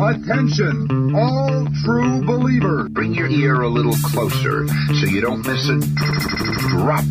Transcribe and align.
Attention, 0.00 1.14
all 1.16 1.66
true 1.84 2.24
believers. 2.24 2.88
Bring 2.90 3.14
your 3.14 3.26
ear 3.26 3.62
a 3.62 3.68
little 3.68 3.96
closer 4.04 4.68
so 4.68 5.06
you 5.06 5.20
don't 5.20 5.44
miss 5.44 5.68
a 5.68 5.80
drop. 6.70 7.04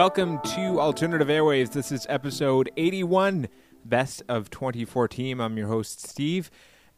Welcome 0.00 0.40
to 0.54 0.80
Alternative 0.80 1.28
Airwaves. 1.28 1.72
This 1.72 1.92
is 1.92 2.06
episode 2.08 2.70
81, 2.78 3.48
Best 3.84 4.22
of 4.30 4.48
2014. 4.48 5.38
I'm 5.38 5.58
your 5.58 5.68
host, 5.68 6.00
Steve. 6.08 6.50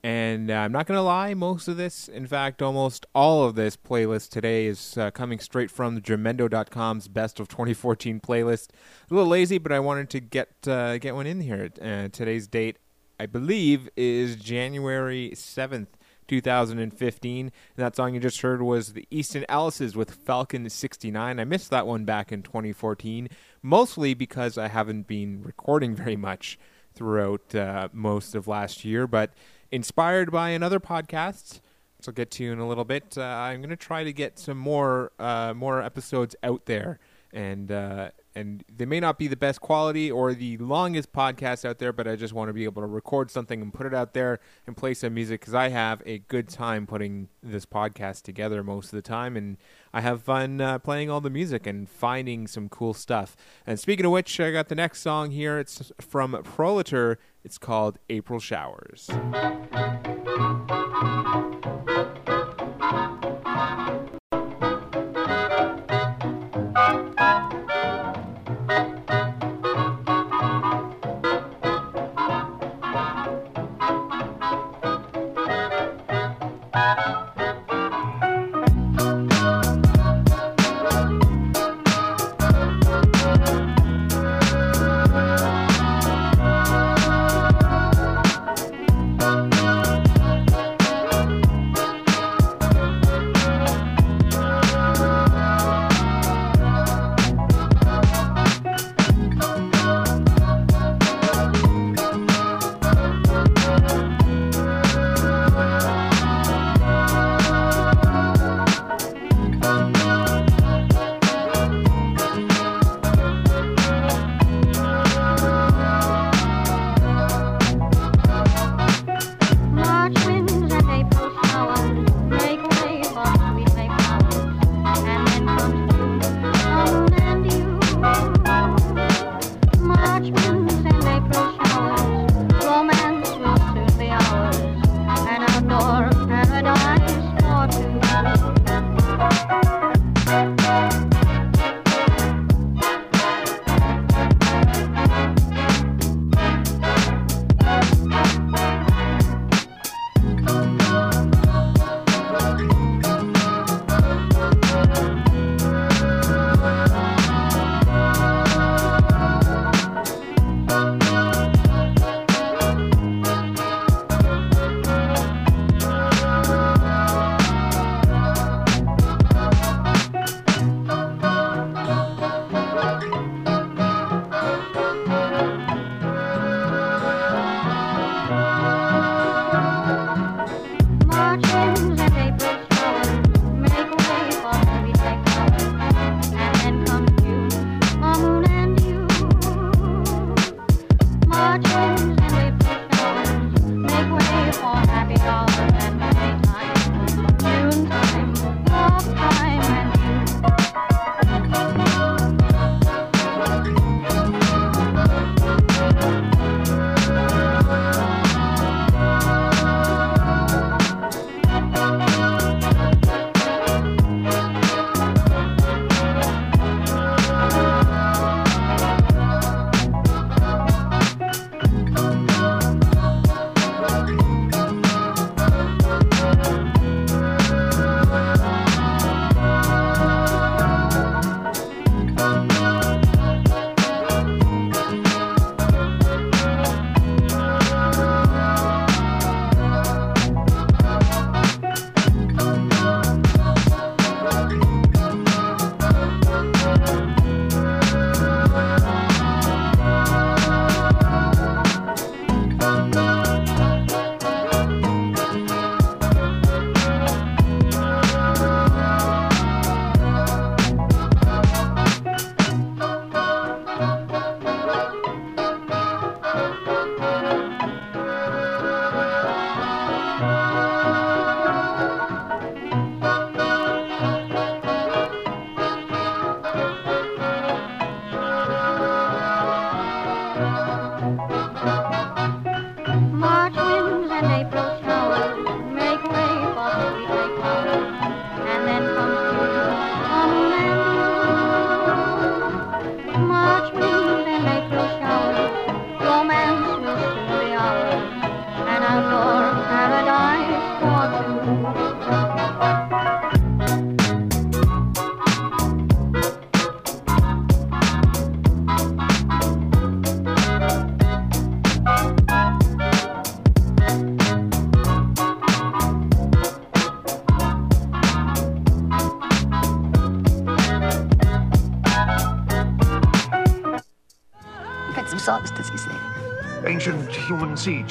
And 0.04 0.52
uh, 0.52 0.54
I'm 0.54 0.70
not 0.70 0.86
going 0.86 0.98
to 0.98 1.02
lie, 1.02 1.34
most 1.34 1.66
of 1.66 1.76
this, 1.76 2.06
in 2.06 2.28
fact, 2.28 2.62
almost 2.62 3.04
all 3.12 3.42
of 3.42 3.56
this 3.56 3.76
playlist 3.76 4.28
today 4.28 4.66
is 4.66 4.96
uh, 4.96 5.10
coming 5.10 5.40
straight 5.40 5.68
from 5.68 5.96
the 5.96 6.00
Jamendo.com's 6.00 7.08
Best 7.08 7.40
of 7.40 7.48
2014 7.48 8.20
playlist. 8.20 8.68
A 9.10 9.14
little 9.14 9.28
lazy, 9.28 9.58
but 9.58 9.72
I 9.72 9.80
wanted 9.80 10.08
to 10.10 10.20
get 10.20 10.50
uh, 10.68 10.98
get 10.98 11.16
one 11.16 11.26
in 11.26 11.40
here. 11.40 11.70
Uh, 11.82 12.06
today's 12.06 12.46
date, 12.46 12.76
I 13.18 13.26
believe, 13.26 13.88
is 13.96 14.36
January 14.36 15.32
7th. 15.34 15.88
2015. 16.28 17.46
And 17.46 17.52
that 17.76 17.96
song 17.96 18.14
you 18.14 18.20
just 18.20 18.40
heard 18.40 18.62
was 18.62 18.92
the 18.92 19.06
Easton 19.10 19.44
Alice's 19.48 19.96
with 19.96 20.10
Falcon 20.12 20.68
69. 20.68 21.40
I 21.40 21.44
missed 21.44 21.70
that 21.70 21.86
one 21.86 22.04
back 22.04 22.32
in 22.32 22.42
2014, 22.42 23.28
mostly 23.62 24.14
because 24.14 24.58
I 24.58 24.68
haven't 24.68 25.06
been 25.06 25.42
recording 25.42 25.94
very 25.96 26.16
much 26.16 26.58
throughout 26.94 27.54
uh, 27.54 27.88
most 27.92 28.34
of 28.34 28.46
last 28.46 28.84
year, 28.84 29.06
but 29.06 29.32
inspired 29.70 30.30
by 30.30 30.50
another 30.50 30.80
podcast. 30.80 31.60
which 31.96 32.08
I'll 32.08 32.14
get 32.14 32.30
to 32.32 32.52
in 32.52 32.58
a 32.58 32.68
little 32.68 32.84
bit. 32.84 33.16
Uh, 33.16 33.22
I'm 33.22 33.60
going 33.60 33.70
to 33.70 33.76
try 33.76 34.04
to 34.04 34.12
get 34.12 34.38
some 34.38 34.58
more 34.58 35.12
uh, 35.18 35.54
more 35.54 35.82
episodes 35.82 36.36
out 36.42 36.66
there 36.66 36.98
and 37.32 37.72
uh, 37.72 38.10
and 38.34 38.64
they 38.74 38.86
may 38.86 39.00
not 39.00 39.18
be 39.18 39.28
the 39.28 39.36
best 39.36 39.60
quality 39.60 40.10
or 40.10 40.34
the 40.34 40.56
longest 40.58 41.12
podcast 41.12 41.64
out 41.64 41.78
there, 41.78 41.92
but 41.92 42.08
I 42.08 42.16
just 42.16 42.32
want 42.32 42.48
to 42.48 42.52
be 42.52 42.64
able 42.64 42.82
to 42.82 42.88
record 42.88 43.30
something 43.30 43.60
and 43.60 43.72
put 43.72 43.86
it 43.86 43.94
out 43.94 44.14
there 44.14 44.40
and 44.66 44.76
play 44.76 44.94
some 44.94 45.14
music 45.14 45.40
because 45.40 45.54
I 45.54 45.68
have 45.68 46.02
a 46.06 46.18
good 46.18 46.48
time 46.48 46.86
putting 46.86 47.28
this 47.42 47.66
podcast 47.66 48.22
together 48.22 48.62
most 48.62 48.86
of 48.86 48.92
the 48.92 49.02
time, 49.02 49.36
and 49.36 49.56
I 49.92 50.00
have 50.00 50.22
fun 50.22 50.60
uh, 50.60 50.78
playing 50.78 51.10
all 51.10 51.20
the 51.20 51.30
music 51.30 51.66
and 51.66 51.88
finding 51.88 52.46
some 52.46 52.68
cool 52.68 52.94
stuff. 52.94 53.36
And 53.66 53.78
speaking 53.78 54.06
of 54.06 54.12
which, 54.12 54.40
I 54.40 54.50
got 54.50 54.68
the 54.68 54.74
next 54.74 55.00
song 55.00 55.30
here. 55.30 55.58
It's 55.58 55.92
from 56.00 56.32
Prolator. 56.32 57.16
It's 57.44 57.58
called 57.58 57.98
April 58.08 58.40
Showers. 58.40 59.10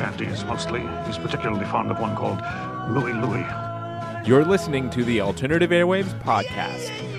Chanties, 0.01 0.43
mostly. 0.45 0.81
He's 1.05 1.19
particularly 1.19 1.65
fond 1.65 1.91
of 1.91 1.99
one 1.99 2.15
called 2.15 2.41
Louie 2.89 3.13
Louie. 3.13 3.45
You're 4.25 4.45
listening 4.45 4.89
to 4.91 5.03
the 5.03 5.21
Alternative 5.21 5.69
Airwaves 5.69 6.19
podcast. 6.21 7.10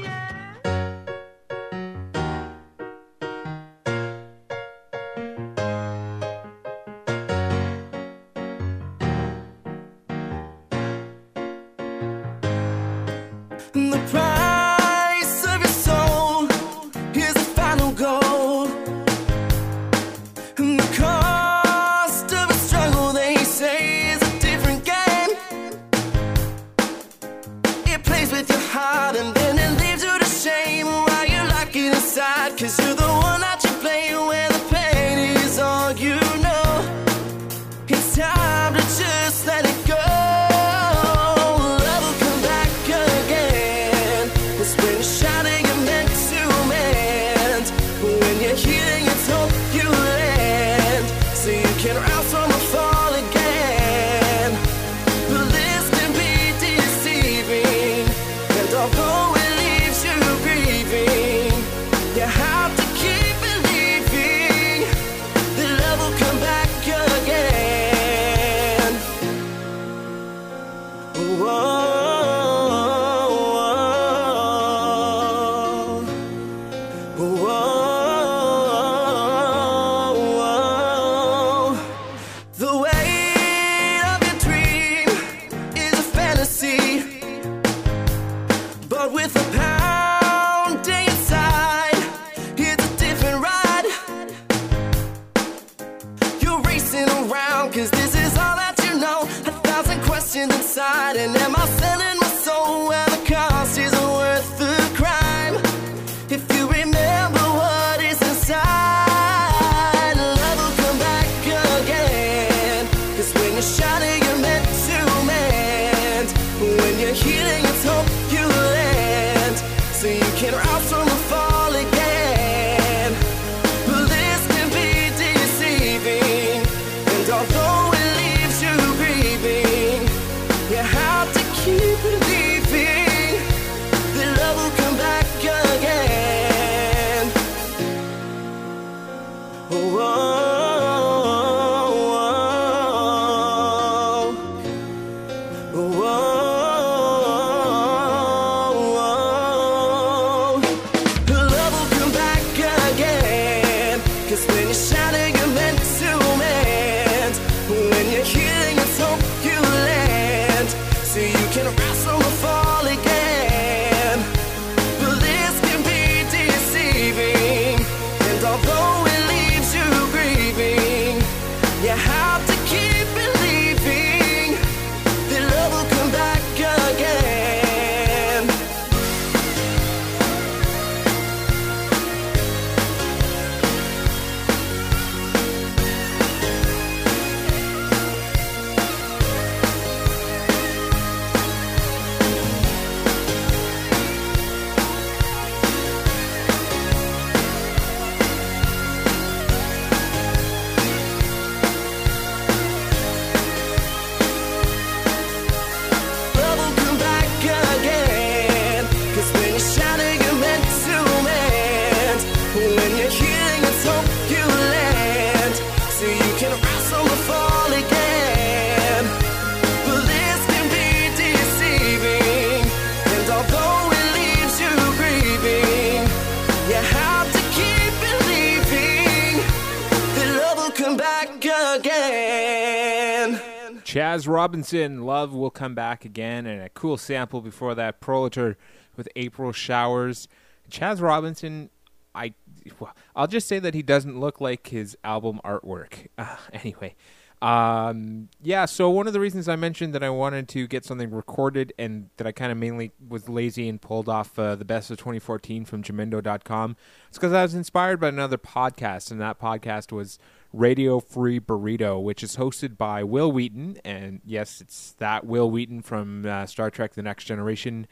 Chaz 233.92 234.26
Robinson, 234.26 235.02
Love 235.02 235.34
Will 235.34 235.50
Come 235.50 235.74
Back 235.74 236.06
Again, 236.06 236.46
and 236.46 236.62
a 236.62 236.70
cool 236.70 236.96
sample 236.96 237.42
before 237.42 237.74
that, 237.74 238.00
Prolator 238.00 238.56
with 238.96 239.06
April 239.16 239.52
Showers. 239.52 240.28
Chaz 240.70 241.02
Robinson, 241.02 241.68
I, 242.14 242.32
I'll 243.16 243.26
just 243.26 243.48
say 243.48 243.58
that 243.58 243.74
he 243.74 243.82
doesn't 243.82 244.18
look 244.18 244.40
like 244.40 244.68
his 244.68 244.96
album 245.04 245.40
artwork. 245.44 246.08
Uh, 246.16 246.36
anyway, 246.52 246.94
um, 247.42 248.28
yeah, 248.40 248.66
so 248.66 248.88
one 248.88 249.08
of 249.08 249.12
the 249.12 249.18
reasons 249.18 249.48
I 249.48 249.56
mentioned 249.56 249.96
that 249.96 250.04
I 250.04 250.10
wanted 250.10 250.48
to 250.50 250.68
get 250.68 250.84
something 250.84 251.10
recorded 251.10 251.72
and 251.76 252.08
that 252.16 252.26
I 252.26 252.30
kind 252.30 252.52
of 252.52 252.58
mainly 252.58 252.92
was 253.08 253.28
lazy 253.28 253.68
and 253.68 253.82
pulled 253.82 254.08
off 254.08 254.38
uh, 254.38 254.54
the 254.54 254.64
best 254.64 254.92
of 254.92 254.98
2014 254.98 255.64
from 255.64 255.82
Jamendo.com 255.82 256.76
is 257.10 257.18
because 257.18 257.32
I 257.32 257.42
was 257.42 257.54
inspired 257.54 257.98
by 257.98 258.08
another 258.08 258.38
podcast, 258.38 259.10
and 259.10 259.20
that 259.20 259.40
podcast 259.40 259.90
was 259.90 260.20
Radio 260.52 261.00
Free 261.00 261.40
Burrito, 261.40 262.00
which 262.00 262.22
is 262.22 262.36
hosted 262.36 262.76
by 262.76 263.02
Wil 263.02 263.32
Wheaton. 263.32 263.78
And 263.84 264.20
yes, 264.24 264.60
it's 264.60 264.92
that 264.98 265.26
Wil 265.26 265.50
Wheaton 265.50 265.82
from 265.82 266.24
uh, 266.24 266.46
Star 266.46 266.70
Trek 266.70 266.94
The 266.94 267.02
Next 267.02 267.24
Generation, 267.24 267.88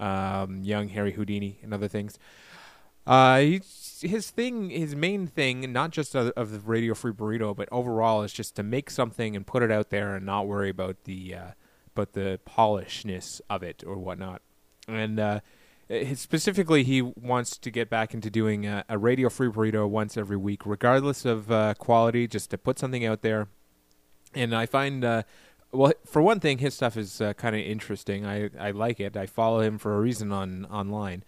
um, 0.00 0.64
young 0.64 0.88
Harry 0.88 1.12
Houdini, 1.12 1.60
and 1.62 1.72
other 1.72 1.86
things. 1.86 2.18
Uh, 3.06 3.38
he's, 3.38 3.87
his 4.00 4.30
thing, 4.30 4.70
his 4.70 4.94
main 4.94 5.26
thing, 5.26 5.72
not 5.72 5.90
just 5.90 6.14
of, 6.14 6.30
of 6.36 6.52
the 6.52 6.60
Radio 6.60 6.94
Free 6.94 7.12
Burrito, 7.12 7.56
but 7.56 7.68
overall, 7.72 8.22
is 8.22 8.32
just 8.32 8.56
to 8.56 8.62
make 8.62 8.90
something 8.90 9.34
and 9.34 9.46
put 9.46 9.62
it 9.62 9.70
out 9.70 9.90
there 9.90 10.14
and 10.14 10.26
not 10.26 10.46
worry 10.46 10.70
about 10.70 11.04
the 11.04 11.34
uh, 11.34 11.50
about 11.94 12.12
the 12.12 12.40
polishness 12.44 13.40
of 13.50 13.62
it 13.62 13.82
or 13.86 13.96
whatnot. 13.96 14.42
And 14.86 15.18
uh, 15.18 15.40
specifically, 16.14 16.84
he 16.84 17.02
wants 17.02 17.56
to 17.58 17.70
get 17.70 17.90
back 17.90 18.14
into 18.14 18.30
doing 18.30 18.66
a, 18.66 18.84
a 18.88 18.98
Radio 18.98 19.28
Free 19.28 19.48
Burrito 19.48 19.88
once 19.88 20.16
every 20.16 20.36
week, 20.36 20.66
regardless 20.66 21.24
of 21.24 21.50
uh, 21.50 21.74
quality, 21.74 22.26
just 22.26 22.50
to 22.50 22.58
put 22.58 22.78
something 22.78 23.04
out 23.04 23.22
there. 23.22 23.48
And 24.34 24.54
I 24.54 24.66
find, 24.66 25.04
uh, 25.04 25.22
well, 25.72 25.92
for 26.06 26.22
one 26.22 26.40
thing, 26.40 26.58
his 26.58 26.74
stuff 26.74 26.96
is 26.96 27.20
uh, 27.20 27.32
kind 27.34 27.56
of 27.56 27.62
interesting. 27.62 28.26
I, 28.26 28.50
I 28.58 28.70
like 28.70 29.00
it. 29.00 29.16
I 29.16 29.26
follow 29.26 29.60
him 29.60 29.78
for 29.78 29.96
a 29.96 30.00
reason 30.00 30.32
on 30.32 30.66
online, 30.66 31.24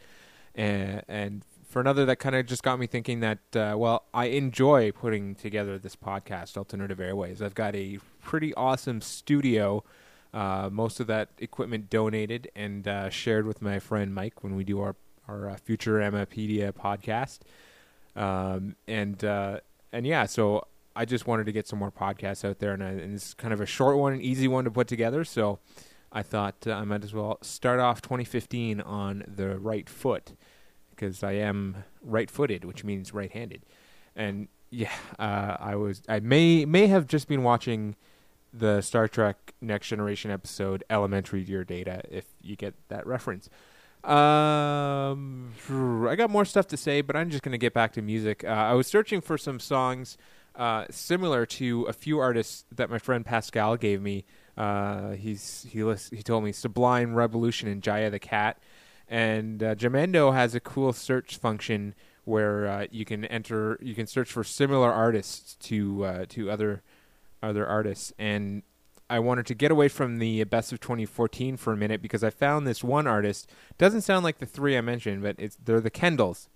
and, 0.54 1.02
and 1.08 1.44
for 1.70 1.80
another, 1.80 2.04
that 2.04 2.16
kind 2.16 2.34
of 2.34 2.46
just 2.46 2.64
got 2.64 2.80
me 2.80 2.88
thinking 2.88 3.20
that, 3.20 3.38
uh, 3.54 3.74
well, 3.78 4.04
I 4.12 4.26
enjoy 4.26 4.90
putting 4.90 5.36
together 5.36 5.78
this 5.78 5.94
podcast, 5.94 6.56
Alternative 6.56 6.98
Airwaves. 6.98 7.40
I've 7.40 7.54
got 7.54 7.76
a 7.76 8.00
pretty 8.20 8.52
awesome 8.54 9.00
studio. 9.00 9.84
Uh, 10.34 10.68
most 10.70 10.98
of 10.98 11.06
that 11.06 11.28
equipment 11.38 11.88
donated 11.88 12.50
and 12.56 12.88
uh, 12.88 13.08
shared 13.08 13.46
with 13.46 13.62
my 13.62 13.78
friend 13.78 14.12
Mike 14.12 14.42
when 14.42 14.56
we 14.56 14.64
do 14.64 14.80
our 14.80 14.96
our 15.28 15.50
uh, 15.50 15.56
future 15.56 15.98
Emmapedia 15.98 16.72
podcast. 16.72 17.38
Um, 18.16 18.74
and 18.88 19.22
uh, 19.24 19.60
and 19.92 20.04
yeah, 20.04 20.26
so 20.26 20.66
I 20.96 21.04
just 21.04 21.28
wanted 21.28 21.46
to 21.46 21.52
get 21.52 21.68
some 21.68 21.78
more 21.78 21.92
podcasts 21.92 22.44
out 22.44 22.58
there, 22.58 22.72
and, 22.72 22.82
I, 22.82 22.88
and 22.88 23.14
it's 23.14 23.32
kind 23.32 23.54
of 23.54 23.60
a 23.60 23.66
short 23.66 23.96
one, 23.96 24.12
an 24.14 24.20
easy 24.20 24.48
one 24.48 24.64
to 24.64 24.72
put 24.72 24.88
together. 24.88 25.24
So 25.24 25.60
I 26.10 26.22
thought 26.22 26.66
uh, 26.66 26.72
I 26.72 26.84
might 26.84 27.04
as 27.04 27.14
well 27.14 27.38
start 27.42 27.78
off 27.78 28.02
2015 28.02 28.80
on 28.80 29.22
the 29.28 29.56
right 29.56 29.88
foot 29.88 30.32
because 31.00 31.22
I 31.22 31.32
am 31.32 31.84
right-footed, 32.02 32.64
which 32.64 32.84
means 32.84 33.14
right-handed. 33.14 33.64
And 34.14 34.48
yeah, 34.68 34.92
uh, 35.18 35.56
I 35.58 35.76
was 35.76 36.02
I 36.08 36.20
may 36.20 36.64
may 36.64 36.86
have 36.88 37.06
just 37.06 37.26
been 37.26 37.42
watching 37.42 37.96
the 38.52 38.80
Star 38.80 39.08
Trek 39.08 39.54
Next 39.60 39.88
Generation 39.88 40.30
episode 40.30 40.84
Elementary, 40.90 41.44
Dear 41.44 41.64
Data 41.64 42.02
if 42.10 42.26
you 42.42 42.56
get 42.56 42.74
that 42.88 43.06
reference. 43.06 43.48
Um, 44.02 45.52
I 46.08 46.14
got 46.16 46.30
more 46.30 46.44
stuff 46.44 46.66
to 46.68 46.76
say, 46.76 47.02
but 47.02 47.16
I'm 47.16 47.30
just 47.30 47.42
going 47.42 47.52
to 47.52 47.58
get 47.58 47.74
back 47.74 47.92
to 47.92 48.02
music. 48.02 48.44
Uh, 48.44 48.48
I 48.48 48.72
was 48.72 48.86
searching 48.86 49.20
for 49.20 49.36
some 49.36 49.60
songs 49.60 50.16
uh, 50.56 50.86
similar 50.90 51.44
to 51.46 51.84
a 51.84 51.92
few 51.92 52.18
artists 52.18 52.64
that 52.72 52.90
my 52.90 52.98
friend 52.98 53.24
Pascal 53.24 53.76
gave 53.76 54.00
me. 54.00 54.24
Uh, 54.56 55.12
he's 55.12 55.66
he 55.70 55.84
list, 55.84 56.12
he 56.14 56.22
told 56.22 56.44
me 56.44 56.52
Sublime 56.52 57.14
Rebelution 57.14 57.70
and 57.70 57.82
Jaya 57.82 58.10
the 58.10 58.18
Cat, 58.18 58.58
and 59.10 59.60
uh, 59.60 59.74
Jamendo 59.74 60.32
has 60.32 60.54
a 60.54 60.60
cool 60.60 60.92
search 60.92 61.36
function 61.36 61.96
where 62.24 62.68
uh, 62.68 62.86
you 62.92 63.04
can 63.04 63.24
enter 63.24 63.76
you 63.82 63.94
can 63.94 64.06
search 64.06 64.30
for 64.30 64.44
similar 64.44 64.90
artists 64.90 65.56
to 65.56 66.04
uh, 66.04 66.24
to 66.28 66.48
other 66.48 66.82
other 67.42 67.66
artists. 67.66 68.12
And 68.18 68.62
I 69.10 69.18
wanted 69.18 69.46
to 69.46 69.54
get 69.54 69.72
away 69.72 69.88
from 69.88 70.18
the 70.18 70.44
best 70.44 70.72
of 70.72 70.78
2014 70.78 71.56
for 71.56 71.72
a 71.72 71.76
minute 71.76 72.00
because 72.00 72.22
I 72.22 72.30
found 72.30 72.66
this 72.66 72.84
one 72.84 73.08
artist. 73.08 73.50
Doesn't 73.78 74.02
sound 74.02 74.22
like 74.22 74.38
the 74.38 74.46
three 74.46 74.78
I 74.78 74.80
mentioned 74.80 75.22
but 75.22 75.34
it's 75.38 75.56
they're 75.56 75.80
the 75.80 75.90
Kendalls. 75.90 76.46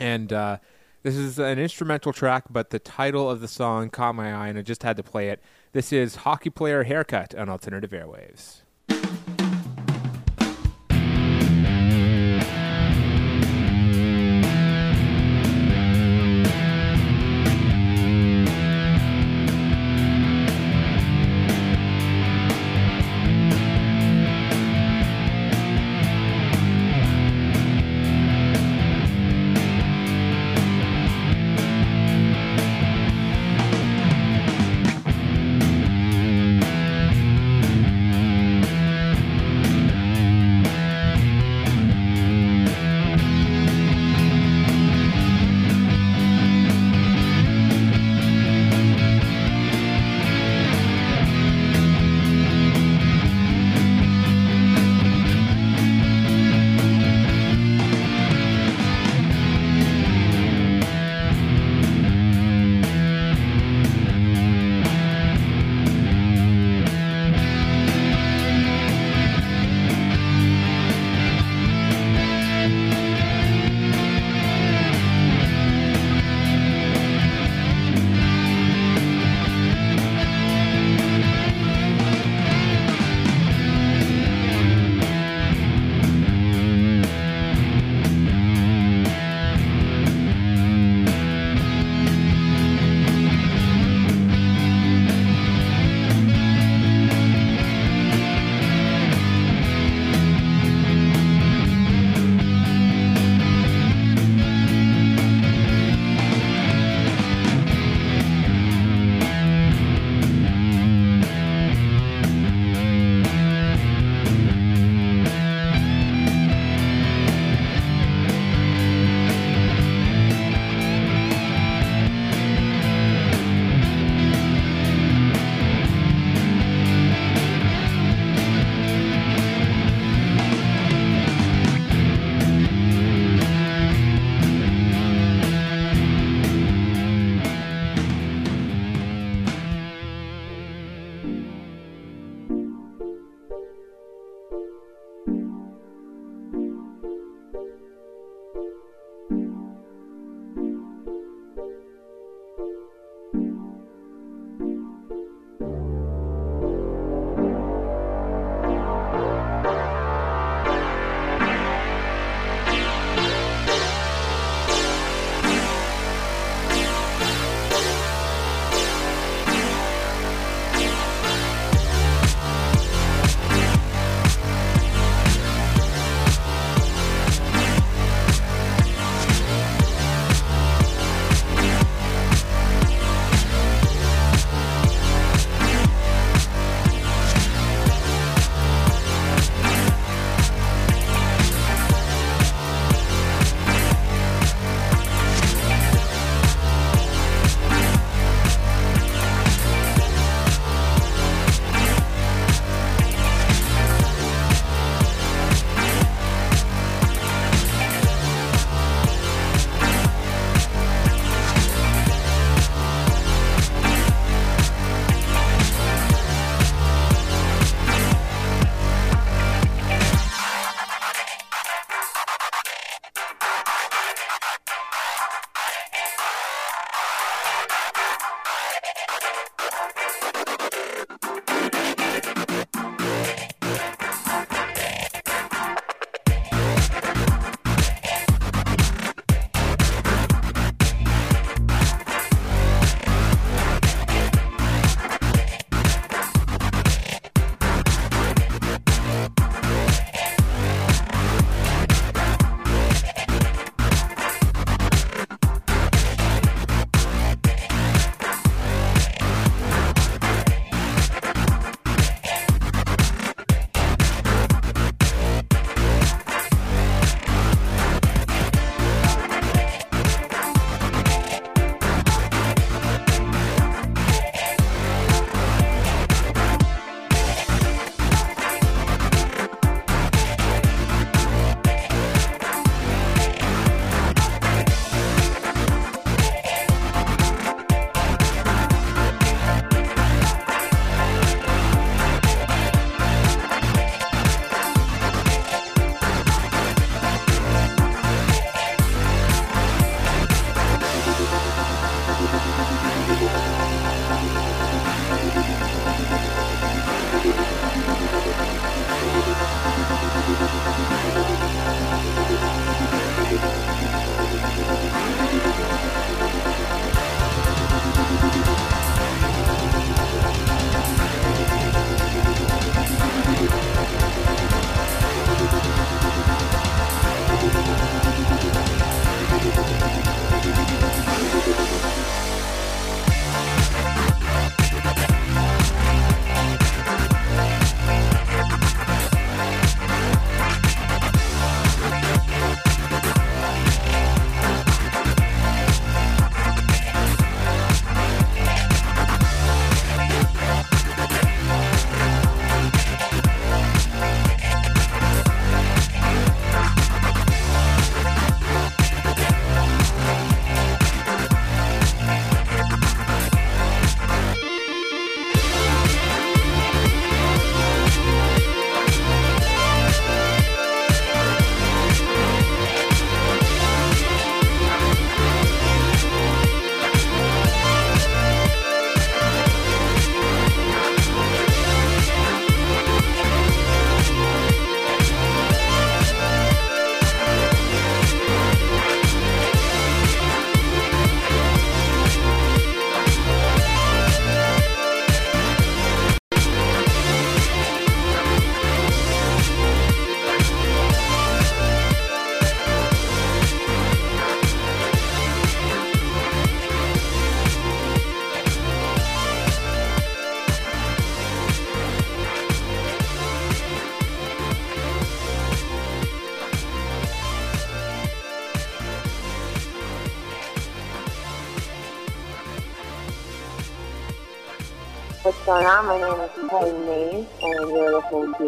And 0.00 0.32
uh, 0.32 0.58
this 1.04 1.14
is 1.14 1.38
an 1.38 1.60
instrumental 1.60 2.12
track 2.12 2.46
but 2.50 2.70
the 2.70 2.80
title 2.80 3.30
of 3.30 3.40
the 3.40 3.46
song 3.46 3.88
caught 3.88 4.16
my 4.16 4.34
eye 4.34 4.48
and 4.48 4.58
I 4.58 4.62
just 4.62 4.82
had 4.82 4.96
to 4.96 5.04
play 5.04 5.28
it. 5.28 5.40
This 5.70 5.92
is 5.92 6.16
Hockey 6.16 6.50
Player 6.50 6.82
Haircut 6.82 7.36
on 7.36 7.48
Alternative 7.48 7.90
Airwaves 7.90 8.61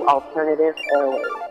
Alternative 0.09 0.75
Airwaves. 0.97 1.44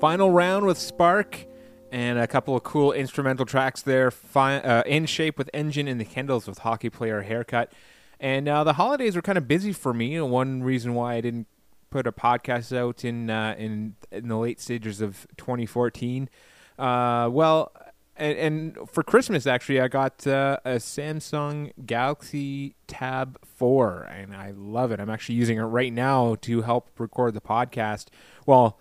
Final 0.00 0.30
round 0.30 0.64
with 0.64 0.78
Spark 0.78 1.44
and 1.92 2.18
a 2.18 2.26
couple 2.26 2.56
of 2.56 2.62
cool 2.62 2.90
instrumental 2.90 3.44
tracks 3.44 3.82
there. 3.82 4.10
Fi- 4.10 4.56
uh, 4.56 4.82
in 4.86 5.04
Shape 5.04 5.36
with 5.36 5.50
Engine 5.52 5.86
and 5.86 6.00
the 6.00 6.06
Kendalls 6.06 6.48
with 6.48 6.60
Hockey 6.60 6.88
Player 6.88 7.20
Haircut. 7.20 7.70
And 8.18 8.48
uh, 8.48 8.64
the 8.64 8.72
holidays 8.72 9.14
were 9.14 9.20
kind 9.20 9.36
of 9.36 9.46
busy 9.46 9.74
for 9.74 9.92
me. 9.92 10.14
And 10.16 10.30
one 10.30 10.62
reason 10.62 10.94
why 10.94 11.16
I 11.16 11.20
didn't 11.20 11.48
put 11.90 12.06
a 12.06 12.12
podcast 12.12 12.74
out 12.74 13.04
in 13.04 13.28
uh, 13.28 13.54
in 13.58 13.96
in 14.10 14.28
the 14.28 14.38
late 14.38 14.58
stages 14.58 15.02
of 15.02 15.26
2014. 15.36 16.30
Uh, 16.78 17.28
well, 17.30 17.70
and, 18.16 18.38
and 18.38 18.88
for 18.88 19.02
Christmas 19.02 19.46
actually, 19.46 19.82
I 19.82 19.88
got 19.88 20.26
uh, 20.26 20.60
a 20.64 20.76
Samsung 20.76 21.72
Galaxy 21.84 22.74
Tab 22.86 23.38
4, 23.44 24.04
and 24.04 24.34
I 24.34 24.54
love 24.56 24.92
it. 24.92 25.00
I'm 25.00 25.10
actually 25.10 25.34
using 25.34 25.58
it 25.58 25.64
right 25.64 25.92
now 25.92 26.36
to 26.40 26.62
help 26.62 26.88
record 26.98 27.34
the 27.34 27.42
podcast. 27.42 28.06
Well, 28.46 28.78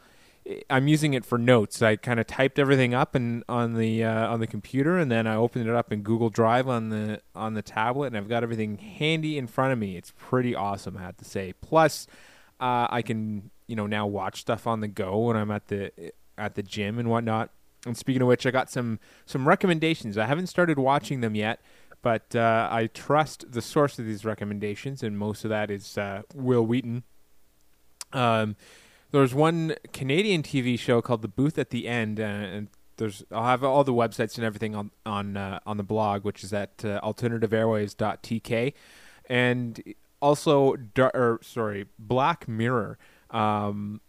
I'm 0.69 0.87
using 0.87 1.13
it 1.13 1.25
for 1.25 1.37
notes. 1.37 1.81
I 1.81 1.95
kind 1.95 2.19
of 2.19 2.27
typed 2.27 2.57
everything 2.57 2.93
up 2.93 3.13
and 3.15 3.43
on 3.47 3.75
the 3.75 4.03
uh, 4.03 4.27
on 4.27 4.39
the 4.39 4.47
computer, 4.47 4.97
and 4.97 5.11
then 5.11 5.27
I 5.27 5.35
opened 5.35 5.67
it 5.67 5.75
up 5.75 5.91
in 5.91 6.01
Google 6.01 6.29
Drive 6.29 6.67
on 6.67 6.89
the 6.89 7.21
on 7.35 7.53
the 7.53 7.61
tablet, 7.61 8.07
and 8.07 8.17
I've 8.17 8.29
got 8.29 8.43
everything 8.43 8.77
handy 8.77 9.37
in 9.37 9.47
front 9.47 9.73
of 9.73 9.79
me. 9.79 9.95
It's 9.97 10.13
pretty 10.17 10.55
awesome, 10.55 10.97
I 10.97 11.01
have 11.01 11.17
to 11.17 11.25
say. 11.25 11.53
Plus, 11.61 12.07
uh, 12.59 12.87
I 12.89 13.01
can 13.01 13.51
you 13.67 13.75
know 13.75 13.85
now 13.85 14.07
watch 14.07 14.41
stuff 14.41 14.65
on 14.65 14.79
the 14.79 14.87
go 14.87 15.19
when 15.19 15.37
I'm 15.37 15.51
at 15.51 15.67
the 15.67 15.91
at 16.37 16.55
the 16.55 16.63
gym 16.63 16.97
and 16.97 17.09
whatnot. 17.09 17.51
And 17.85 17.95
speaking 17.95 18.21
of 18.21 18.27
which, 18.27 18.45
I 18.45 18.51
got 18.51 18.69
some 18.69 18.99
some 19.25 19.47
recommendations. 19.47 20.17
I 20.17 20.25
haven't 20.25 20.47
started 20.47 20.79
watching 20.79 21.21
them 21.21 21.35
yet, 21.35 21.61
but 22.01 22.35
uh, 22.35 22.67
I 22.71 22.87
trust 22.87 23.51
the 23.51 23.61
source 23.61 23.99
of 23.99 24.05
these 24.05 24.25
recommendations, 24.25 25.03
and 25.03 25.17
most 25.17 25.43
of 25.43 25.49
that 25.49 25.69
is 25.69 25.97
uh, 25.97 26.23
Wil 26.33 26.65
Wheaton. 26.65 27.03
Um, 28.11 28.55
there's 29.11 29.33
one 29.33 29.75
Canadian 29.93 30.43
TV 30.43 30.77
show 30.77 31.01
called 31.01 31.21
The 31.21 31.27
Booth 31.27 31.57
at 31.57 31.69
the 31.69 31.87
End, 31.87 32.19
uh, 32.19 32.23
and 32.23 32.67
there's 32.97 33.23
I'll 33.31 33.45
have 33.45 33.63
all 33.63 33.83
the 33.83 33.93
websites 33.93 34.35
and 34.35 34.45
everything 34.45 34.75
on 34.75 34.91
on 35.05 35.37
uh, 35.37 35.59
on 35.65 35.77
the 35.77 35.83
blog, 35.83 36.23
which 36.23 36.43
is 36.43 36.53
at 36.53 36.83
uh, 36.85 36.99
alternativeairways.tk, 37.01 38.73
and 39.27 39.83
also 40.21 40.75
or 40.97 41.39
sorry, 41.41 41.85
Black 41.97 42.47
Mirror. 42.47 42.97
Um, 43.31 44.01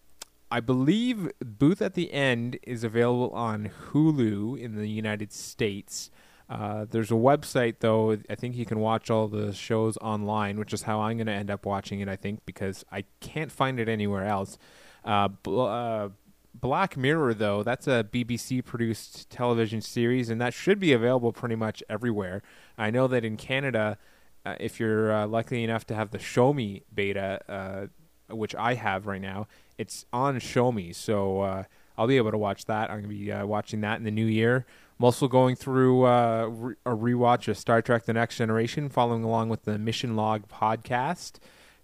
I 0.50 0.60
believe 0.60 1.30
Booth 1.40 1.80
at 1.80 1.94
the 1.94 2.12
End 2.12 2.58
is 2.64 2.82
available 2.82 3.30
on 3.30 3.70
Hulu 3.90 4.58
in 4.58 4.74
the 4.74 4.88
United 4.88 5.32
States. 5.32 6.10
Uh, 6.48 6.84
there's 6.90 7.12
a 7.12 7.14
website 7.14 7.76
though. 7.78 8.18
I 8.28 8.34
think 8.34 8.56
you 8.56 8.66
can 8.66 8.80
watch 8.80 9.08
all 9.08 9.28
the 9.28 9.52
shows 9.52 9.96
online, 9.98 10.58
which 10.58 10.72
is 10.72 10.82
how 10.82 11.00
I'm 11.00 11.16
going 11.16 11.28
to 11.28 11.32
end 11.32 11.50
up 11.50 11.64
watching 11.64 12.00
it. 12.00 12.08
I 12.08 12.16
think 12.16 12.40
because 12.44 12.84
I 12.90 13.04
can't 13.20 13.52
find 13.52 13.78
it 13.78 13.88
anywhere 13.88 14.24
else. 14.24 14.58
Uh, 15.04 15.28
bl- 15.28 15.62
uh, 15.62 16.08
Black 16.54 16.96
Mirror, 16.96 17.34
though, 17.34 17.62
that's 17.62 17.86
a 17.86 18.04
BBC 18.12 18.64
produced 18.64 19.30
television 19.30 19.80
series, 19.80 20.30
and 20.30 20.40
that 20.40 20.52
should 20.52 20.78
be 20.78 20.92
available 20.92 21.32
pretty 21.32 21.54
much 21.54 21.82
everywhere. 21.88 22.42
I 22.76 22.90
know 22.90 23.06
that 23.08 23.24
in 23.24 23.36
Canada, 23.36 23.98
uh, 24.44 24.56
if 24.58 24.80
you're 24.80 25.12
uh, 25.12 25.26
lucky 25.26 25.62
enough 25.62 25.86
to 25.86 25.94
have 25.94 26.10
the 26.10 26.18
shomi 26.18 26.82
beta, 26.92 27.40
uh, 27.48 28.34
which 28.34 28.54
I 28.54 28.74
have 28.74 29.06
right 29.06 29.20
now, 29.20 29.46
it's 29.78 30.04
on 30.12 30.38
shomi, 30.38 30.94
so 30.94 31.40
uh, 31.40 31.64
I'll 31.96 32.06
be 32.06 32.16
able 32.16 32.32
to 32.32 32.38
watch 32.38 32.66
that. 32.66 32.90
I'm 32.90 33.02
going 33.02 33.02
to 33.02 33.08
be 33.08 33.32
watching 33.46 33.80
that 33.82 33.98
in 33.98 34.04
the 34.04 34.10
new 34.10 34.26
year. 34.26 34.66
I'm 34.98 35.04
also 35.04 35.28
going 35.28 35.56
through 35.56 36.04
uh, 36.04 36.46
re- 36.50 36.74
a 36.84 36.90
rewatch 36.90 37.48
of 37.48 37.56
Star 37.56 37.80
Trek: 37.80 38.04
The 38.04 38.12
Next 38.12 38.36
Generation, 38.36 38.90
following 38.90 39.24
along 39.24 39.48
with 39.48 39.64
the 39.64 39.78
Mission 39.78 40.14
Log 40.14 40.46
podcast. 40.48 41.38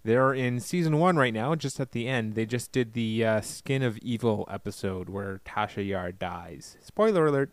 They're 0.07 0.33
in 0.33 0.61
season 0.61 0.99
one 0.99 1.17
right 1.17 1.33
now, 1.33 1.53
just 1.55 1.81
at 1.81 1.91
the 1.91 2.07
end. 2.07 2.35
They 2.35 2.45
just 2.45 2.71
did 2.71 2.93
the 2.93 3.25
uh, 3.25 3.41
Skin 3.41 3.83
of 3.83 3.97
Evil 3.97 4.47
episode 4.49 5.09
where 5.09 5.41
Tasha 5.45 5.85
Yar 5.85 6.13
dies. 6.13 6.77
Spoiler 6.79 7.25
alert. 7.25 7.51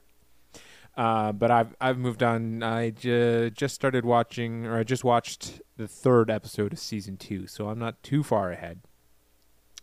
Uh, 0.97 1.33
but 1.33 1.51
I've 1.51 1.75
I've 1.81 1.99
moved 1.99 2.23
on. 2.23 2.63
I 2.63 2.91
ju- 2.91 3.51
just 3.51 3.75
started 3.75 4.05
watching, 4.05 4.67
or 4.67 4.79
I 4.79 4.85
just 4.85 5.03
watched 5.03 5.63
the 5.79 5.89
third 5.89 6.31
episode 6.31 6.73
of 6.73 6.79
season 6.79 7.17
two, 7.17 7.49
so 7.49 7.71
I'm 7.71 7.81
not 7.81 8.01
too 8.05 8.23
far 8.23 8.53
ahead. 8.53 8.83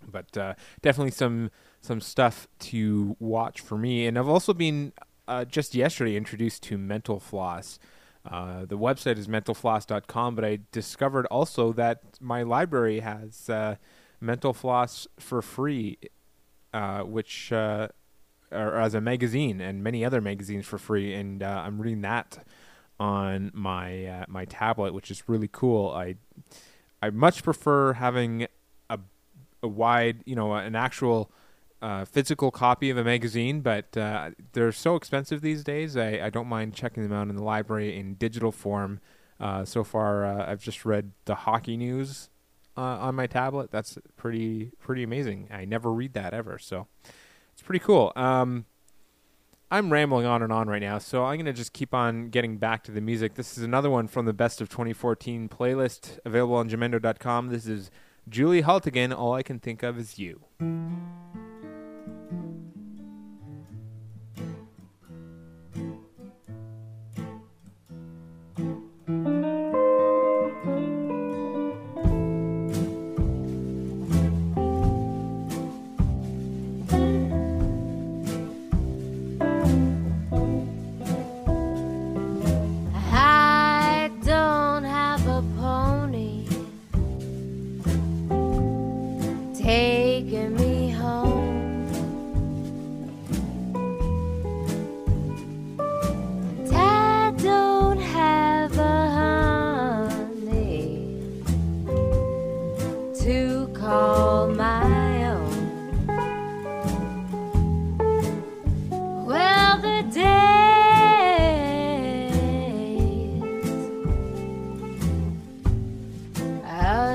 But 0.10 0.38
uh, 0.38 0.54
definitely 0.82 1.12
some 1.12 1.52
some 1.82 2.00
stuff 2.00 2.48
to 2.60 3.18
watch 3.20 3.60
for 3.60 3.78
me, 3.78 4.08
and 4.08 4.18
I've 4.18 4.30
also 4.30 4.54
been 4.54 4.94
uh, 5.28 5.44
just 5.44 5.76
yesterday 5.76 6.16
introduced 6.16 6.64
to 6.64 6.78
Mental 6.78 7.20
Floss. 7.20 7.80
Uh, 8.30 8.66
the 8.66 8.78
website 8.78 9.18
is 9.18 9.28
mentalfloss.com, 9.28 10.36
but 10.36 10.46
I 10.46 10.60
discovered 10.72 11.26
also 11.28 11.74
that 11.74 12.02
my 12.20 12.44
library 12.44 13.00
has 13.00 13.50
uh, 13.50 13.76
Mental 14.20 14.54
Floss 14.54 15.08
for 15.20 15.42
free, 15.42 15.98
uh, 16.74 17.02
which 17.02 17.52
uh, 17.52 17.88
as 18.52 18.94
a 18.94 19.02
magazine 19.02 19.60
and 19.62 19.84
many 19.84 20.06
other 20.06 20.22
magazines 20.22 20.66
for 20.66 20.78
free, 20.78 21.14
and 21.14 21.42
uh, 21.42 21.64
I'm 21.66 21.82
reading 21.82 22.02
that 22.02 22.46
on 23.00 23.52
my 23.54 24.06
uh, 24.06 24.26
my 24.28 24.46
tablet, 24.46 24.94
which 24.94 25.10
is 25.10 25.28
really 25.28 25.50
cool. 25.52 25.90
I 25.90 26.16
I 27.02 27.10
much 27.10 27.44
prefer 27.44 27.94
having 27.94 28.48
a 28.90 29.00
a 29.64 29.68
wide, 29.68 30.24
you 30.26 30.36
know, 30.36 30.54
an 30.54 30.76
actual 30.76 31.32
uh, 31.82 32.06
physical 32.06 32.52
copy 32.52 32.90
of 32.90 32.98
a 32.98 33.04
magazine, 33.04 33.62
but 33.62 33.96
uh, 33.98 34.32
they're 34.54 34.72
so 34.72 34.96
expensive 34.96 35.42
these 35.42 35.64
days. 35.64 35.98
I, 35.98 36.26
I 36.26 36.30
don't 36.30 36.48
mind 36.48 36.74
checking 36.74 37.04
them 37.04 37.12
out 37.12 37.30
in 37.30 37.36
the 37.36 37.44
library 37.44 37.98
in 37.98 38.16
digital 38.16 38.52
form. 38.52 39.00
Uh, 39.40 39.66
so 39.66 39.84
far, 39.84 40.26
uh, 40.26 40.52
I've 40.52 40.62
just 40.62 40.86
read 40.86 41.12
the 41.26 41.34
hockey 41.34 41.76
news 41.76 42.30
uh, 42.78 42.82
on 42.82 43.16
my 43.16 43.26
tablet. 43.26 43.72
That's 43.72 43.98
pretty 44.16 44.72
pretty 44.80 45.04
amazing. 45.04 45.50
I 45.52 45.66
never 45.66 45.92
read 45.92 46.14
that 46.14 46.34
ever, 46.34 46.60
so 46.60 46.88
it's 47.52 47.64
pretty 47.64 47.84
cool. 47.84 48.14
Um, 48.16 48.66
I'm 49.72 49.92
rambling 49.92 50.26
on 50.26 50.44
and 50.44 50.52
on 50.52 50.68
right 50.68 50.82
now, 50.82 50.98
so 50.98 51.24
I'm 51.24 51.38
going 51.38 51.46
to 51.46 51.54
just 51.54 51.72
keep 51.72 51.94
on 51.94 52.28
getting 52.30 52.58
back 52.58 52.84
to 52.84 52.92
the 52.92 53.00
music. 53.00 53.36
This 53.36 53.58
is 53.58 53.64
another 53.64 53.90
one 53.90 54.08
from 54.08 54.26
the 54.26 54.34
Best 54.34 54.60
of 54.60 54.68
2014 54.68 55.48
playlist 55.48 56.20
available 56.26 56.56
on 56.56 56.70
Jamendo.com. 56.70 57.48
This 57.48 57.66
is 57.68 57.90
Julie 58.28 58.64
Haltigan. 58.64 59.18
All 59.18 59.34
I 59.34 59.44
can 59.44 59.60
think 59.60 59.82
of 59.82 59.98
is 59.98 60.20
you. 60.20 60.42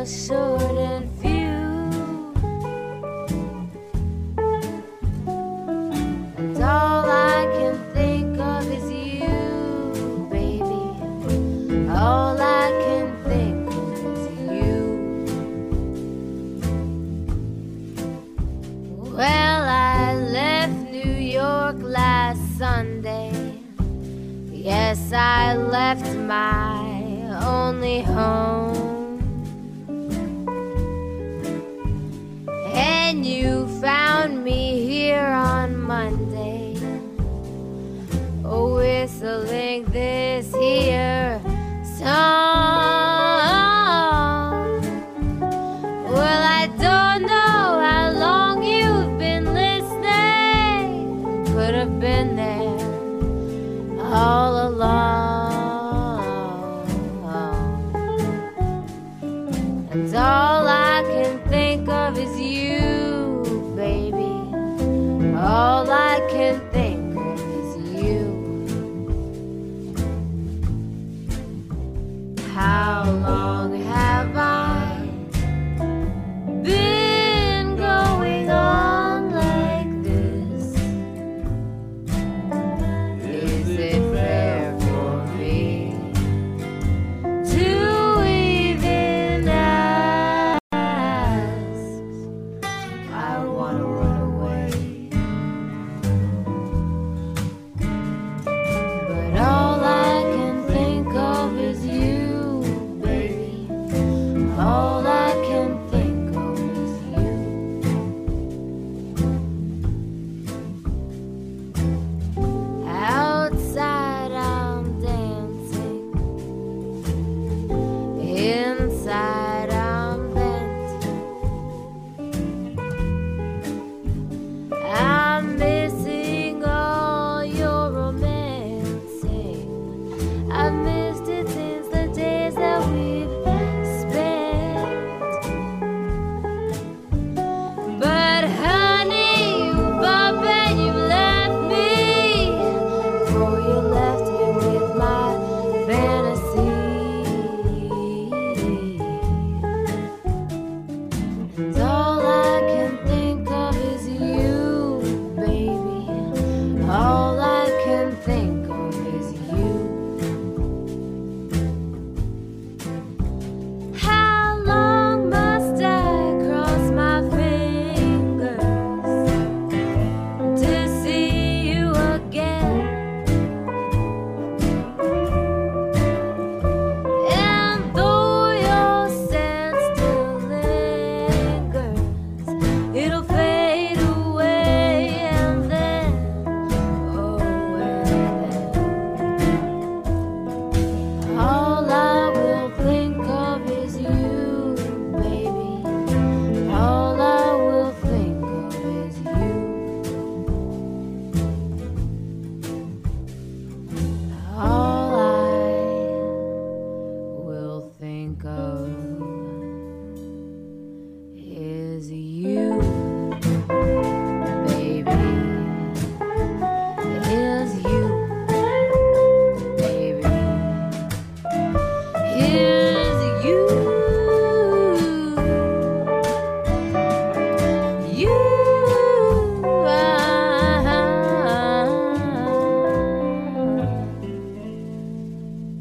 Are 0.06 0.08
short 0.08 0.95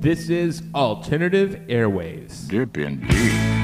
This 0.05 0.29
is 0.29 0.61
Alternative 0.75 1.59
Airwaves. 1.67 2.47
Dip 2.47 2.77
indeed. 2.77 3.54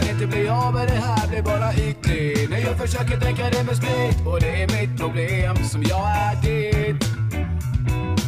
kan 0.00 0.10
inte 0.10 0.26
bli 0.26 0.48
av 0.48 0.74
med 0.74 0.88
det 0.88 0.94
här, 0.94 1.28
blir 1.28 1.42
bara 1.42 1.74
ytlig. 1.74 2.50
När 2.50 2.58
jag 2.58 2.76
försöker 2.78 3.16
dränka 3.16 3.50
det 3.50 3.64
med 3.64 3.76
sprit 3.76 4.26
och 4.26 4.40
det 4.40 4.62
är 4.62 4.68
mitt 4.80 5.00
problem 5.00 5.56
som 5.56 5.82
jag 5.82 6.06
är 6.26 6.34
ditt. 6.42 7.04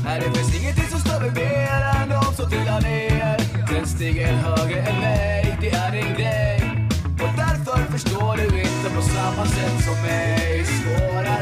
Här 0.05 0.20
det 0.20 0.39
finns 0.39 0.61
ingenting 0.61 0.89
som 0.91 1.01
stör 1.01 1.20
mig 1.20 1.31
mer 1.31 1.81
än 1.97 2.09
de 2.09 2.25
som 2.37 2.51
trillar 2.51 2.81
ner. 2.81 3.37
Den 3.73 3.87
stiger 3.87 4.33
högre 4.33 4.81
än 4.81 5.01
mig, 5.01 5.59
det 5.61 5.70
är 5.70 5.91
din 5.93 6.14
grej. 6.14 6.89
Och 7.23 7.33
därför 7.37 7.93
förstår 7.93 8.37
du 8.37 8.45
inte 8.45 8.89
på 8.97 9.03
samma 9.03 9.47
sätt 9.47 9.85
som 9.85 10.03
mig. 10.03 10.64
Svårare 10.64 11.41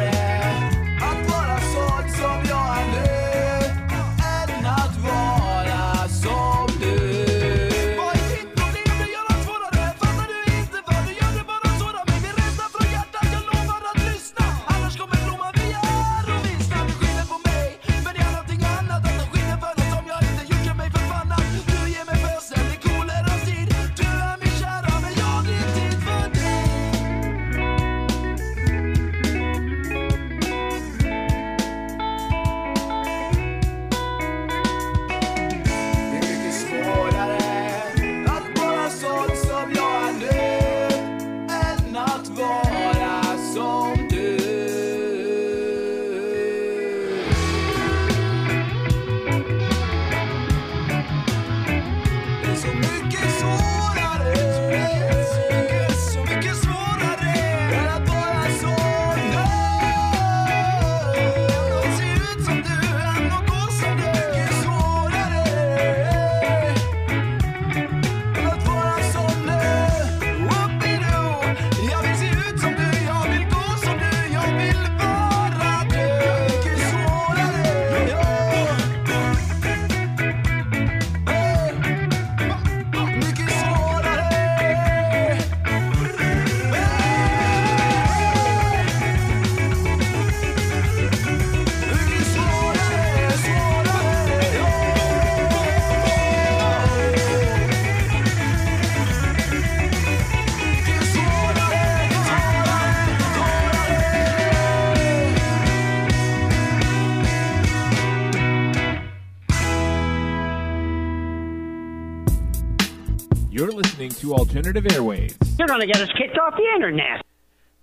to 114.31 114.37
Alternative 114.37 114.85
Airwaves. 114.85 115.59
You're 115.59 115.69
going 115.69 115.81
to 115.81 115.87
get 115.87 116.01
us 116.01 116.09
kicked 116.17 116.39
off 116.39 116.55
the 116.57 116.69
internet. 116.75 117.23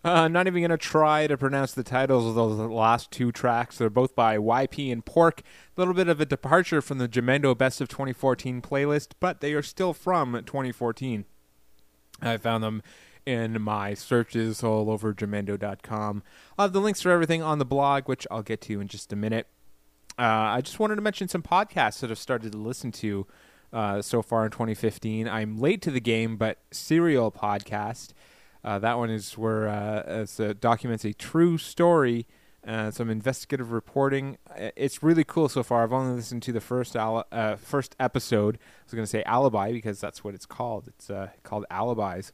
Uh, 0.05 0.11
I'm 0.11 0.31
not 0.31 0.47
even 0.47 0.61
going 0.61 0.71
to 0.71 0.77
try 0.77 1.27
to 1.27 1.37
pronounce 1.37 1.73
the 1.73 1.83
titles 1.83 2.25
of 2.25 2.35
those 2.35 2.57
last 2.57 3.11
two 3.11 3.31
tracks. 3.31 3.77
They're 3.77 3.89
both 3.89 4.15
by 4.15 4.37
YP 4.37 4.91
and 4.91 5.05
Pork. 5.05 5.41
A 5.41 5.81
little 5.81 5.93
bit 5.93 6.07
of 6.07 6.21
a 6.21 6.25
departure 6.25 6.81
from 6.81 6.99
the 6.99 7.09
Jamendo 7.09 7.57
Best 7.57 7.81
of 7.81 7.89
2014 7.89 8.61
playlist, 8.61 9.09
but 9.19 9.41
they 9.41 9.53
are 9.53 9.61
still 9.61 9.93
from 9.93 10.33
2014. 10.33 11.25
I 12.21 12.37
found 12.37 12.63
them 12.63 12.81
in 13.25 13.61
my 13.61 13.93
searches 13.93 14.63
all 14.63 14.89
over 14.89 15.13
jamendo.com. 15.13 16.23
I'll 16.57 16.65
have 16.65 16.73
the 16.73 16.79
links 16.79 17.01
for 17.01 17.11
everything 17.11 17.41
on 17.43 17.59
the 17.59 17.65
blog, 17.65 18.07
which 18.07 18.25
I'll 18.31 18.43
get 18.43 18.61
to 18.61 18.79
in 18.79 18.87
just 18.87 19.11
a 19.11 19.17
minute. 19.17 19.47
Uh, 20.17 20.23
I 20.23 20.61
just 20.61 20.79
wanted 20.79 20.95
to 20.95 21.01
mention 21.01 21.27
some 21.27 21.43
podcasts 21.43 21.99
that 21.99 22.09
I've 22.09 22.17
started 22.17 22.53
to 22.53 22.57
listen 22.57 22.91
to 22.93 23.27
uh, 23.73 24.01
so 24.01 24.21
far 24.21 24.45
in 24.45 24.51
2015. 24.51 25.27
I'm 25.27 25.57
late 25.57 25.81
to 25.83 25.91
the 25.91 25.99
game, 25.99 26.37
but 26.37 26.59
Serial 26.71 27.31
Podcast. 27.31 28.09
Uh, 28.63 28.79
that 28.79 28.97
one 28.97 29.09
is 29.09 29.37
where 29.37 29.67
uh, 29.67 30.25
it 30.39 30.59
documents 30.59 31.05
a 31.05 31.13
true 31.13 31.57
story, 31.57 32.27
uh, 32.67 32.91
some 32.91 33.09
investigative 33.09 33.71
reporting. 33.71 34.37
It's 34.75 35.01
really 35.01 35.23
cool 35.23 35.47
so 35.47 35.63
far. 35.63 35.83
I've 35.83 35.93
only 35.93 36.15
listened 36.15 36.43
to 36.43 36.51
the 36.51 36.61
first 36.61 36.95
al- 36.95 37.25
uh, 37.31 37.55
first 37.55 37.95
episode. 37.99 38.55
I 38.57 38.83
was 38.85 38.93
going 38.93 39.03
to 39.03 39.09
say 39.09 39.23
Alibi 39.23 39.71
because 39.71 40.01
that's 40.01 40.23
what 40.23 40.33
it's 40.33 40.45
called. 40.45 40.87
It's 40.87 41.09
uh, 41.09 41.29
called 41.43 41.65
Alibis. 41.71 42.33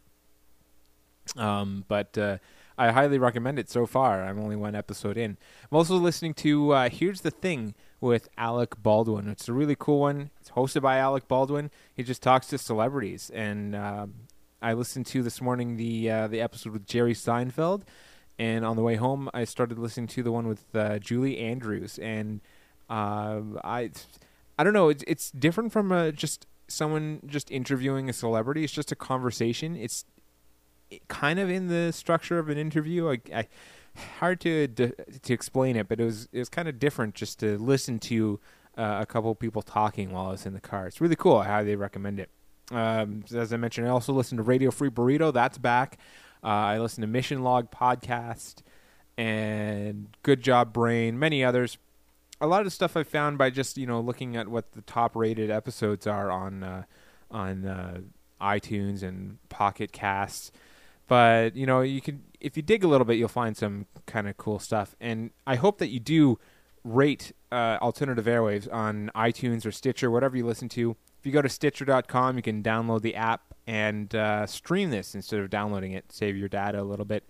Um, 1.37 1.85
but 1.87 2.17
I 2.77 2.91
highly 2.91 3.17
recommend 3.17 3.59
it 3.59 3.69
so 3.69 3.85
far. 3.85 4.23
I'm 4.23 4.39
only 4.39 4.55
one 4.55 4.75
episode 4.75 5.17
in. 5.17 5.37
I'm 5.71 5.77
also 5.77 5.95
listening 5.97 6.33
to 6.35 6.73
Here's 6.89 7.21
the 7.21 7.31
Thing 7.31 7.75
with 8.03 8.27
Alec 8.37 8.75
Baldwin. 8.83 9.29
It's 9.29 9.47
a 9.47 9.53
really 9.53 9.77
cool 9.79 10.01
one. 10.01 10.29
It's 10.41 10.51
hosted 10.51 10.81
by 10.81 10.97
Alec 10.97 11.29
Baldwin. 11.29 11.71
He 11.95 12.03
just 12.03 12.21
talks 12.21 12.47
to 12.47 12.57
celebrities, 12.57 13.31
and 13.33 13.73
um, 13.73 14.13
I 14.61 14.73
listened 14.73 15.05
to 15.07 15.23
this 15.23 15.41
morning 15.41 15.77
the 15.77 16.11
uh, 16.11 16.27
the 16.27 16.41
episode 16.41 16.73
with 16.73 16.85
Jerry 16.85 17.13
Seinfeld, 17.13 17.83
and 18.37 18.65
on 18.65 18.75
the 18.75 18.83
way 18.83 18.95
home 18.95 19.29
I 19.33 19.45
started 19.45 19.79
listening 19.79 20.07
to 20.07 20.21
the 20.21 20.33
one 20.33 20.49
with 20.49 20.65
uh, 20.75 20.99
Julie 20.99 21.39
Andrews, 21.39 21.97
and 21.97 22.41
uh, 22.89 23.39
I 23.63 23.91
I 24.59 24.65
don't 24.65 24.73
know. 24.73 24.89
It's 24.89 25.05
it's 25.07 25.31
different 25.31 25.71
from 25.71 25.93
uh, 25.93 26.11
just 26.11 26.45
someone 26.67 27.21
just 27.25 27.49
interviewing 27.51 28.09
a 28.09 28.13
celebrity. 28.13 28.65
It's 28.65 28.73
just 28.73 28.91
a 28.91 28.97
conversation. 28.97 29.77
It's 29.77 30.03
kind 31.07 31.39
of 31.39 31.49
in 31.49 31.67
the 31.67 31.93
structure 31.93 32.37
of 32.37 32.49
an 32.49 32.57
interview. 32.57 33.09
I, 33.09 33.19
I 33.33 33.47
hard 34.19 34.39
to 34.41 34.67
to 34.67 35.33
explain 35.33 35.75
it, 35.75 35.87
but 35.87 35.99
it 35.99 36.05
was 36.05 36.27
it 36.31 36.39
was 36.39 36.49
kind 36.49 36.67
of 36.67 36.79
different 36.79 37.15
just 37.15 37.39
to 37.39 37.57
listen 37.57 37.99
to 37.99 38.39
uh, 38.77 38.97
a 39.01 39.05
couple 39.05 39.33
people 39.35 39.61
talking 39.61 40.11
while 40.11 40.27
I 40.27 40.31
was 40.31 40.45
in 40.45 40.53
the 40.53 40.61
car. 40.61 40.87
It's 40.87 41.01
really 41.01 41.15
cool. 41.15 41.37
I 41.37 41.45
highly 41.45 41.75
recommend 41.75 42.19
it. 42.19 42.29
Um, 42.71 43.23
as 43.35 43.53
I 43.53 43.57
mentioned, 43.57 43.87
I 43.87 43.91
also 43.91 44.13
listen 44.13 44.37
to 44.37 44.43
Radio 44.43 44.71
Free 44.71 44.89
Burrito. 44.89 45.33
That's 45.33 45.57
back. 45.57 45.97
Uh, 46.43 46.47
I 46.47 46.79
listen 46.79 47.01
to 47.01 47.07
Mission 47.07 47.43
Log 47.43 47.71
podcast 47.71 48.61
and 49.17 50.07
Good 50.23 50.41
Job 50.41 50.73
Brain, 50.73 51.17
many 51.19 51.43
others. 51.43 51.77
A 52.41 52.47
lot 52.47 52.65
of 52.65 52.73
stuff 52.73 52.97
I 52.97 53.03
found 53.03 53.37
by 53.37 53.49
just 53.49 53.77
you 53.77 53.85
know 53.85 53.99
looking 54.01 54.35
at 54.35 54.47
what 54.47 54.71
the 54.73 54.81
top 54.81 55.15
rated 55.15 55.49
episodes 55.49 56.07
are 56.07 56.31
on 56.31 56.63
uh, 56.63 56.83
on 57.29 57.65
uh, 57.65 58.01
iTunes 58.41 59.03
and 59.03 59.37
Pocket 59.49 59.91
Casts. 59.91 60.51
But 61.07 61.55
you 61.55 61.65
know 61.65 61.81
you 61.81 62.01
can 62.01 62.23
if 62.39 62.57
you 62.57 62.63
dig 62.63 62.83
a 62.83 62.87
little 62.87 63.05
bit, 63.05 63.17
you'll 63.17 63.29
find 63.29 63.55
some 63.55 63.87
kind 64.05 64.27
of 64.27 64.37
cool 64.37 64.59
stuff. 64.59 64.95
And 64.99 65.31
I 65.47 65.55
hope 65.55 65.77
that 65.79 65.87
you 65.87 65.99
do 65.99 66.37
rate 66.83 67.31
uh, 67.51 67.77
Alternative 67.81 68.25
Airwaves 68.25 68.71
on 68.71 69.09
iTunes 69.15 69.65
or 69.65 69.71
Stitcher, 69.71 70.11
whatever 70.11 70.35
you 70.35 70.45
listen 70.45 70.67
to. 70.69 70.97
If 71.19 71.25
you 71.25 71.31
go 71.31 71.41
to 71.41 71.49
Stitcher.com, 71.49 72.35
you 72.35 72.43
can 72.43 72.61
download 72.61 73.01
the 73.01 73.15
app 73.15 73.53
and 73.65 74.13
uh, 74.13 74.45
stream 74.45 74.89
this 74.89 75.15
instead 75.15 75.39
of 75.39 75.49
downloading 75.49 75.93
it. 75.93 76.11
Save 76.11 76.35
your 76.35 76.49
data 76.49 76.81
a 76.81 76.83
little 76.83 77.05
bit. 77.05 77.23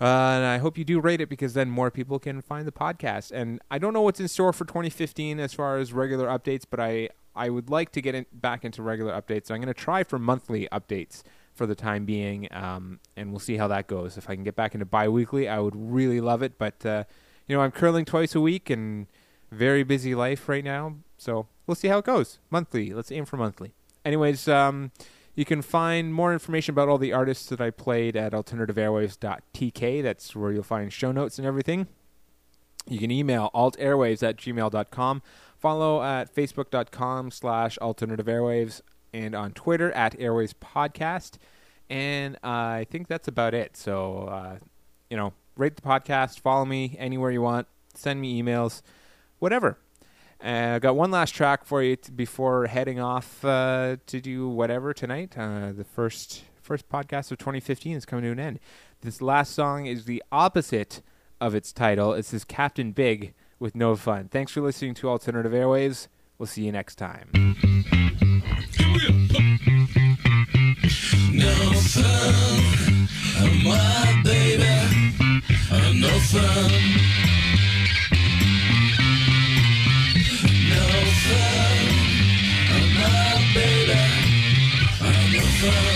Uh, 0.00 0.04
and 0.04 0.44
I 0.44 0.58
hope 0.58 0.76
you 0.76 0.84
do 0.84 1.00
rate 1.00 1.20
it 1.20 1.30
because 1.30 1.54
then 1.54 1.70
more 1.70 1.90
people 1.90 2.18
can 2.18 2.42
find 2.42 2.66
the 2.66 2.72
podcast. 2.72 3.30
And 3.32 3.60
I 3.70 3.78
don't 3.78 3.94
know 3.94 4.02
what's 4.02 4.20
in 4.20 4.28
store 4.28 4.52
for 4.52 4.66
2015 4.66 5.40
as 5.40 5.54
far 5.54 5.78
as 5.78 5.92
regular 5.94 6.26
updates, 6.26 6.64
but 6.68 6.78
I, 6.78 7.08
I 7.34 7.48
would 7.48 7.70
like 7.70 7.90
to 7.92 8.02
get 8.02 8.14
in, 8.14 8.26
back 8.32 8.64
into 8.64 8.82
regular 8.82 9.12
updates. 9.12 9.46
So 9.46 9.54
I'm 9.54 9.62
going 9.62 9.72
to 9.72 9.80
try 9.80 10.02
for 10.02 10.18
monthly 10.18 10.68
updates 10.70 11.22
for 11.54 11.66
the 11.66 11.74
time 11.74 12.04
being, 12.04 12.48
um, 12.50 13.00
and 13.16 13.30
we'll 13.30 13.40
see 13.40 13.56
how 13.56 13.68
that 13.68 13.86
goes. 13.86 14.18
If 14.18 14.28
I 14.28 14.34
can 14.34 14.44
get 14.44 14.56
back 14.56 14.74
into 14.74 14.84
bi-weekly, 14.84 15.48
I 15.48 15.60
would 15.60 15.74
really 15.76 16.20
love 16.20 16.42
it. 16.42 16.58
But 16.58 16.84
uh, 16.84 17.04
you 17.46 17.56
know, 17.56 17.62
I'm 17.62 17.70
curling 17.70 18.04
twice 18.04 18.34
a 18.34 18.40
week 18.40 18.70
and 18.70 19.06
very 19.50 19.84
busy 19.84 20.14
life 20.14 20.48
right 20.48 20.64
now, 20.64 20.96
so 21.16 21.46
we'll 21.66 21.76
see 21.76 21.88
how 21.88 21.98
it 21.98 22.04
goes. 22.04 22.38
Monthly, 22.50 22.92
let's 22.92 23.12
aim 23.12 23.24
for 23.24 23.36
monthly. 23.36 23.72
Anyways, 24.04 24.48
um, 24.48 24.90
you 25.34 25.44
can 25.44 25.62
find 25.62 26.12
more 26.12 26.32
information 26.32 26.74
about 26.74 26.88
all 26.88 26.98
the 26.98 27.12
artists 27.12 27.46
that 27.46 27.60
I 27.60 27.70
played 27.70 28.16
at 28.16 28.32
alternativeairwaves.tk. 28.32 30.02
That's 30.02 30.36
where 30.36 30.52
you'll 30.52 30.62
find 30.62 30.92
show 30.92 31.12
notes 31.12 31.38
and 31.38 31.46
everything. 31.46 31.86
You 32.86 32.98
can 32.98 33.10
email 33.10 33.50
altairwaves 33.54 34.22
at 34.22 34.36
gmail.com. 34.36 35.22
Follow 35.56 36.02
at 36.02 36.34
facebook.com 36.34 37.30
slash 37.30 37.78
alternative 37.78 38.26
airwaves 38.26 38.82
and 39.14 39.34
on 39.34 39.52
Twitter 39.52 39.92
at 39.92 40.18
Airwaves 40.18 40.52
Podcast. 40.52 41.38
And 41.88 42.36
uh, 42.36 42.80
I 42.82 42.86
think 42.90 43.06
that's 43.06 43.28
about 43.28 43.54
it. 43.54 43.76
So, 43.76 44.24
uh, 44.24 44.56
you 45.08 45.16
know, 45.16 45.32
rate 45.56 45.76
the 45.76 45.82
podcast, 45.82 46.40
follow 46.40 46.64
me 46.64 46.96
anywhere 46.98 47.30
you 47.30 47.40
want, 47.40 47.68
send 47.94 48.20
me 48.20 48.42
emails, 48.42 48.82
whatever. 49.38 49.78
I 50.42 50.78
got 50.80 50.96
one 50.96 51.10
last 51.10 51.30
track 51.30 51.64
for 51.64 51.82
you 51.82 51.96
t- 51.96 52.12
before 52.12 52.66
heading 52.66 53.00
off 53.00 53.42
uh, 53.44 53.96
to 54.06 54.20
do 54.20 54.48
whatever 54.48 54.92
tonight. 54.92 55.38
Uh, 55.38 55.72
the 55.72 55.84
first 55.84 56.42
first 56.60 56.88
podcast 56.88 57.30
of 57.30 57.38
2015 57.38 57.96
is 57.96 58.04
coming 58.04 58.24
to 58.24 58.30
an 58.30 58.40
end. 58.40 58.58
This 59.02 59.22
last 59.22 59.54
song 59.54 59.86
is 59.86 60.06
the 60.06 60.22
opposite 60.32 61.02
of 61.40 61.54
its 61.54 61.72
title. 61.72 62.14
It 62.14 62.24
says 62.24 62.44
Captain 62.44 62.92
Big 62.92 63.34
with 63.58 63.74
No 63.74 63.94
Fun. 63.96 64.28
Thanks 64.28 64.52
for 64.52 64.60
listening 64.60 64.94
to 64.94 65.08
Alternative 65.08 65.52
Airwaves. 65.52 66.08
We'll 66.38 66.46
see 66.46 66.64
you 66.64 66.72
next 66.72 66.96
time. 66.96 67.28
No 71.32 71.72
fun, 85.64 85.93